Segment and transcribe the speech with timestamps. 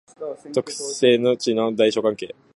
[0.51, 2.33] 特性値の大小関係